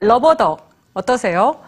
러버덕 0.00 0.70
어떠세요? 0.94 1.58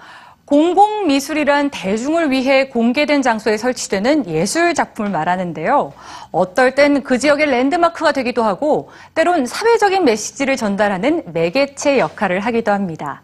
공공미술이란 0.44 1.70
대중을 1.70 2.30
위해 2.30 2.68
공개된 2.68 3.22
장소에 3.22 3.56
설치되는 3.56 4.28
예술 4.28 4.72
작품을 4.72 5.10
말하는데요. 5.10 5.92
어떨 6.30 6.76
땐 6.76 7.02
그 7.02 7.18
지역의 7.18 7.46
랜드마크가 7.46 8.12
되기도 8.12 8.44
하고 8.44 8.90
때론 9.14 9.46
사회적인 9.46 10.04
메시지를 10.04 10.56
전달하는 10.56 11.24
매개체 11.32 11.98
역할을 11.98 12.38
하기도 12.40 12.70
합니다. 12.70 13.22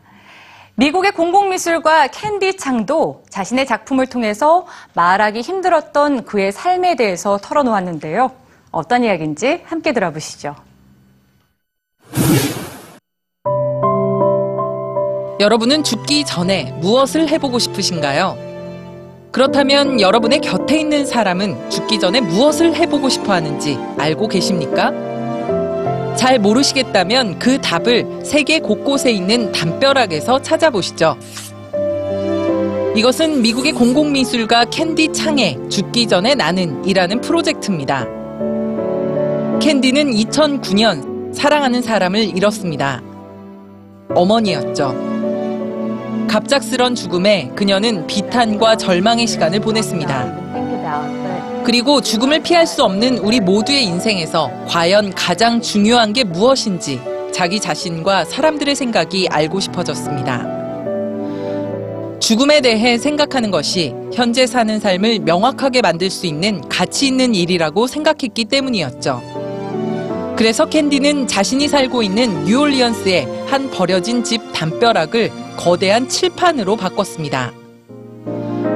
미국의 0.74 1.12
공공미술가 1.12 2.08
캔디 2.08 2.56
창도 2.56 3.22
자신의 3.30 3.66
작품을 3.66 4.06
통해서 4.06 4.66
말하기 4.94 5.40
힘들었던 5.40 6.24
그의 6.24 6.50
삶에 6.50 6.96
대해서 6.96 7.38
털어놓았는데요. 7.38 8.32
어떤 8.72 9.04
이야기인지 9.04 9.62
함께 9.66 9.92
들어보시죠. 9.92 10.56
여러분은 15.38 15.84
죽기 15.84 16.24
전에 16.24 16.72
무엇을 16.80 17.28
해보고 17.28 17.58
싶으신가요? 17.58 18.38
그렇다면 19.32 20.00
여러분의 20.00 20.40
곁에 20.40 20.80
있는 20.80 21.04
사람은 21.04 21.68
죽기 21.68 22.00
전에 22.00 22.22
무엇을 22.22 22.74
해보고 22.74 23.10
싶어 23.10 23.34
하는지 23.34 23.76
알고 23.98 24.28
계십니까? 24.28 24.92
잘 26.16 26.38
모르시겠다면 26.38 27.38
그 27.38 27.60
답을 27.60 28.20
세계 28.24 28.60
곳곳에 28.60 29.12
있는 29.12 29.52
담벼락에서 29.52 30.40
찾아보시죠. 30.40 31.18
이것은 32.96 33.42
미국의 33.42 33.72
공공미술가 33.72 34.64
캔디 34.64 35.12
창의 35.12 35.58
죽기 35.68 36.08
전에 36.08 36.34
나는 36.34 36.82
이라는 36.86 37.20
프로젝트입니다. 37.20 38.06
캔디는 39.60 40.12
2009년 40.12 41.34
사랑하는 41.34 41.82
사람을 41.82 42.34
잃었습니다. 42.34 43.02
어머니였죠. 44.14 45.15
갑작스런 46.36 46.94
죽음에 46.94 47.50
그녀는 47.56 48.06
비탄과 48.06 48.76
절망의 48.76 49.26
시간을 49.26 49.60
보냈습니다. 49.60 51.62
그리고 51.64 52.02
죽음을 52.02 52.42
피할 52.42 52.66
수 52.66 52.84
없는 52.84 53.16
우리 53.18 53.40
모두의 53.40 53.84
인생에서 53.84 54.50
과연 54.68 55.14
가장 55.14 55.62
중요한 55.62 56.12
게 56.12 56.24
무엇인지 56.24 57.00
자기 57.32 57.58
자신과 57.58 58.26
사람들의 58.26 58.74
생각이 58.74 59.28
알고 59.30 59.60
싶어졌습니다. 59.60 60.46
죽음에 62.20 62.60
대해 62.60 62.98
생각하는 62.98 63.50
것이 63.50 63.94
현재 64.12 64.46
사는 64.46 64.78
삶을 64.78 65.20
명확하게 65.20 65.80
만들 65.80 66.10
수 66.10 66.26
있는 66.26 66.60
가치 66.68 67.06
있는 67.06 67.34
일이라고 67.34 67.86
생각했기 67.86 68.44
때문이었죠. 68.44 69.45
그래서 70.36 70.66
캔디는 70.66 71.28
자신이 71.28 71.66
살고 71.66 72.02
있는 72.02 72.44
뉴올리언스의 72.44 73.26
한 73.46 73.70
버려진 73.70 74.22
집 74.22 74.52
담벼락을 74.52 75.30
거대한 75.56 76.10
칠판으로 76.10 76.76
바꿨습니다. 76.76 77.52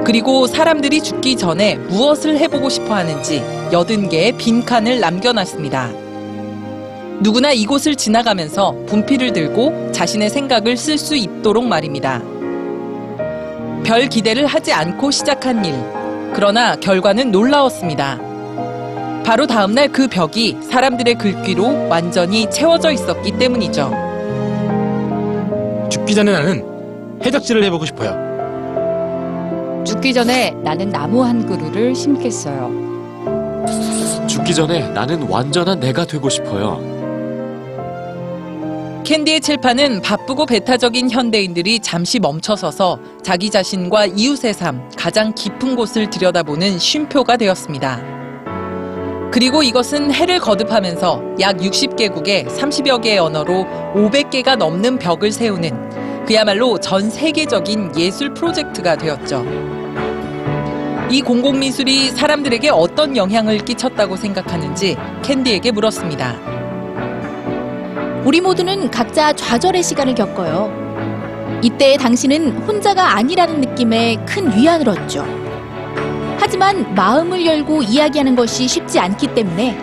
그리고 0.03 0.47
사람들이 0.47 1.03
죽기 1.03 1.37
전에 1.37 1.75
무엇을 1.75 2.39
해보고 2.39 2.69
싶어 2.69 2.95
하는지 2.95 3.43
80개의 3.71 4.37
빈칸을 4.37 4.99
남겨놨습니다. 4.99 5.91
누구나 7.21 7.51
이곳을 7.51 7.95
지나가면서 7.95 8.71
분필을 8.87 9.31
들고 9.31 9.91
자신의 9.91 10.31
생각을 10.31 10.75
쓸 10.75 10.97
수 10.97 11.15
있도록 11.15 11.65
말입니다. 11.67 12.23
별 13.83 14.09
기대를 14.09 14.47
하지 14.47 14.73
않고 14.73 15.11
시작한 15.11 15.63
일. 15.63 15.75
그러나 16.33 16.75
결과는 16.75 17.29
놀라웠습니다. 17.29 18.30
바로 19.25 19.45
다음날 19.47 19.87
그 19.89 20.07
벽이 20.07 20.57
사람들의 20.61 21.15
글귀로 21.15 21.87
완전히 21.87 22.49
채워져 22.49 22.91
있었기 22.91 23.37
때문이죠. 23.37 23.91
죽기 25.89 26.15
전에 26.15 26.31
나는 26.31 26.65
해적질을 27.23 27.63
해보고 27.65 27.85
싶어요. 27.85 28.31
죽기 29.85 30.13
전에 30.13 30.51
나는 30.63 30.89
나무 30.89 31.23
한 31.23 31.45
그루를 31.45 31.95
심겠어요. 31.95 32.71
죽기 34.27 34.53
전에 34.55 34.87
나는 34.89 35.23
완전한 35.29 35.79
내가 35.79 36.05
되고 36.05 36.29
싶어요. 36.29 36.79
캔디의 39.03 39.41
칠판은 39.41 40.01
바쁘고 40.01 40.45
배타적인 40.45 41.09
현대인들이 41.11 41.79
잠시 41.79 42.19
멈춰서서 42.19 42.99
자기 43.23 43.49
자신과 43.49 44.05
이웃의 44.05 44.53
삶, 44.53 44.89
가장 44.97 45.33
깊은 45.33 45.75
곳을 45.75 46.09
들여다보는 46.09 46.79
쉼표가 46.79 47.37
되었습니다. 47.37 48.20
그리고 49.31 49.63
이것은 49.63 50.13
해를 50.13 50.39
거듭하면서 50.39 51.37
약 51.39 51.57
60개국에 51.57 52.45
30여 52.47 53.01
개의 53.01 53.19
언어로 53.19 53.65
500개가 53.95 54.57
넘는 54.57 54.99
벽을 54.99 55.31
세우는 55.31 56.25
그야말로 56.25 56.77
전 56.79 57.09
세계적인 57.09 57.93
예술 57.97 58.33
프로젝트가 58.33 58.97
되었죠. 58.97 59.45
이 61.09 61.21
공공미술이 61.21 62.09
사람들에게 62.09 62.69
어떤 62.69 63.15
영향을 63.15 63.59
끼쳤다고 63.59 64.17
생각하는지 64.17 64.97
캔디에게 65.23 65.71
물었습니다. 65.71 66.35
우리 68.25 68.41
모두는 68.41 68.91
각자 68.91 69.31
좌절의 69.33 69.81
시간을 69.81 70.13
겪어요. 70.13 70.71
이때 71.63 71.95
당신은 71.95 72.63
혼자가 72.63 73.15
아니라는 73.15 73.61
느낌에 73.61 74.17
큰 74.25 74.55
위안을 74.55 74.89
얻죠. 74.89 75.50
하지만 76.63 76.93
마음을 76.93 77.43
열고 77.43 77.81
이야기하는 77.81 78.35
것이 78.35 78.67
쉽지 78.67 78.99
않기 78.99 79.33
때문에 79.33 79.75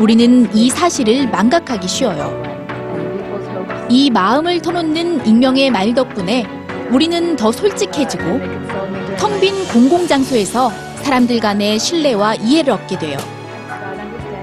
우리는 0.00 0.52
이 0.52 0.68
사실을 0.68 1.28
망각하기 1.28 1.86
쉬워요. 1.86 2.42
이 3.88 4.10
마음을 4.10 4.60
터놓는 4.60 5.24
익명의 5.24 5.70
말 5.70 5.94
덕분에 5.94 6.44
우리는 6.90 7.36
더 7.36 7.52
솔직해지고 7.52 8.24
텅 9.16 9.40
빈 9.40 9.64
공공장소에서 9.68 10.72
사람들 11.02 11.38
간의 11.38 11.78
신뢰와 11.78 12.34
이해를 12.34 12.72
얻게 12.72 12.98
돼요. 12.98 13.16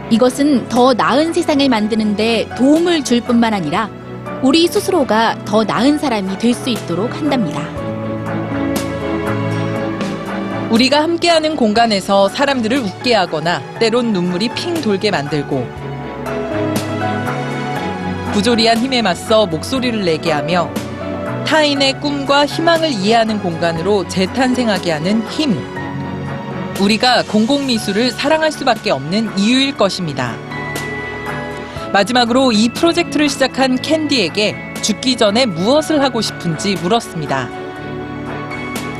이것은 0.09 0.69
더 0.69 0.93
나은 0.93 1.33
세상을 1.33 1.67
만드는데 1.67 2.51
도움을 2.57 3.03
줄 3.03 3.19
뿐만 3.19 3.53
아니라 3.53 3.89
우리 4.41 4.65
스스로가 4.67 5.43
더 5.43 5.65
나은 5.65 5.97
사람이 5.97 6.37
될 6.37 6.53
수 6.53 6.69
있도록 6.69 7.13
한답니다. 7.17 7.80
우리가 10.71 11.03
함께하는 11.03 11.57
공간에서 11.57 12.29
사람들을 12.29 12.77
웃게 12.77 13.13
하거나 13.13 13.61
때론 13.77 14.13
눈물이 14.13 14.49
핑 14.55 14.73
돌게 14.81 15.11
만들고 15.11 15.67
부조리한 18.31 18.77
힘에 18.77 19.01
맞서 19.01 19.45
목소리를 19.45 20.05
내게 20.05 20.31
하며 20.31 20.73
타인의 21.45 21.99
꿈과 21.99 22.45
희망을 22.45 22.89
이해하는 22.89 23.41
공간으로 23.41 24.07
재탄생하게 24.07 24.91
하는 24.93 25.27
힘. 25.27 25.59
우리가 26.79 27.23
공공미술을 27.23 28.11
사랑할 28.11 28.53
수밖에 28.53 28.91
없는 28.91 29.37
이유일 29.37 29.75
것입니다. 29.75 30.37
마지막으로 31.91 32.53
이 32.53 32.69
프로젝트를 32.69 33.27
시작한 33.27 33.75
캔디에게 33.75 34.75
죽기 34.81 35.17
전에 35.17 35.45
무엇을 35.45 36.01
하고 36.01 36.21
싶은지 36.21 36.75
물었습니다. 36.75 37.60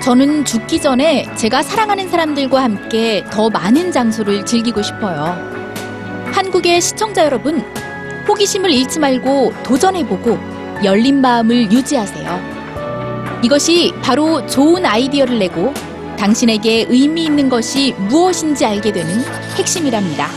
저는 0.04 0.46
죽기 0.46 0.82
전에 0.82 1.28
제가 1.36 1.62
사랑하는 1.62 2.10
사람들과 2.10 2.64
함께 2.64 3.24
더 3.30 3.52
많은 3.52 3.92
장소를 3.92 4.44
즐기고 4.46 4.82
싶어요. 4.82 5.36
한국의 6.26 6.82
시청자 6.82 7.24
여러분, 7.24 7.60
호기심을 8.28 8.72
잃지 8.72 9.00
말고 9.00 9.54
도전해보고 9.64 10.40
열린 10.84 11.22
마음을 11.22 11.72
유지하세요. 11.72 13.42
이것이 13.44 13.94
바로 14.02 14.44
좋은 14.48 14.84
아이디어를 14.84 15.38
내고 15.38 15.72
당신에게 16.18 16.88
의미 16.90 17.26
있는 17.26 17.48
것이 17.48 17.94
무엇인지 18.10 18.66
알게 18.66 18.92
되는 18.92 19.24
핵심이랍니다. 19.56 20.30